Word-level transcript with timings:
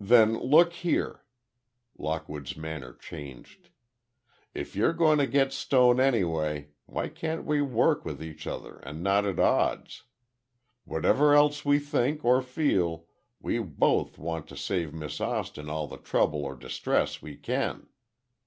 "Then, 0.00 0.38
look 0.38 0.72
here," 0.72 1.22
Lockwood's 1.98 2.56
manner 2.56 2.94
changed. 2.94 3.68
"If 4.54 4.74
you're 4.74 4.94
going 4.94 5.18
to 5.18 5.26
get 5.26 5.52
Stone 5.52 6.00
anyway, 6.00 6.68
why 6.86 7.08
can't 7.10 7.44
we 7.44 7.60
work 7.60 8.02
with 8.02 8.22
each 8.22 8.46
other 8.46 8.78
and 8.78 9.02
not 9.02 9.26
at 9.26 9.38
odds? 9.38 10.04
Whatever 10.86 11.34
else 11.34 11.62
we 11.62 11.78
think 11.78 12.24
or 12.24 12.40
feel 12.40 13.04
we 13.38 13.58
both 13.58 14.16
want 14.16 14.46
to 14.48 14.56
save 14.56 14.94
Miss 14.94 15.20
Austin 15.20 15.68
all 15.68 15.86
the 15.86 15.98
trouble 15.98 16.42
or 16.42 16.54
distress 16.56 17.20
we 17.20 17.36
can. 17.36 17.86